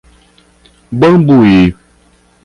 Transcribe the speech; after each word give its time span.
Bambuí 0.99 1.75